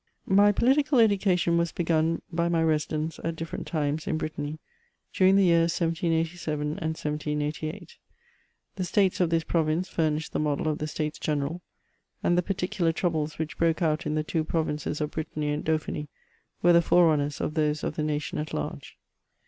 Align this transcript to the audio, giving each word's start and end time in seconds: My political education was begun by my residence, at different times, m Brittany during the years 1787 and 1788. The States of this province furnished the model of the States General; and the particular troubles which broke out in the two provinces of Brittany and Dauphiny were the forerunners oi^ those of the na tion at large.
My 0.25 0.51
political 0.51 0.97
education 0.97 1.59
was 1.59 1.71
begun 1.71 2.23
by 2.33 2.49
my 2.49 2.63
residence, 2.63 3.19
at 3.23 3.35
different 3.35 3.67
times, 3.67 4.07
m 4.07 4.17
Brittany 4.17 4.57
during 5.13 5.35
the 5.35 5.43
years 5.43 5.79
1787 5.79 6.61
and 6.67 6.73
1788. 6.97 7.97
The 8.77 8.83
States 8.83 9.19
of 9.19 9.29
this 9.29 9.43
province 9.43 9.87
furnished 9.89 10.33
the 10.33 10.39
model 10.39 10.67
of 10.69 10.79
the 10.79 10.87
States 10.87 11.19
General; 11.19 11.61
and 12.23 12.35
the 12.35 12.41
particular 12.41 12.91
troubles 12.91 13.37
which 13.37 13.59
broke 13.59 13.83
out 13.83 14.07
in 14.07 14.15
the 14.15 14.23
two 14.23 14.43
provinces 14.43 15.01
of 15.01 15.11
Brittany 15.11 15.49
and 15.49 15.63
Dauphiny 15.63 16.07
were 16.63 16.73
the 16.73 16.81
forerunners 16.81 17.37
oi^ 17.37 17.53
those 17.53 17.83
of 17.83 17.95
the 17.95 18.01
na 18.01 18.17
tion 18.17 18.39
at 18.39 18.55
large. 18.55 18.97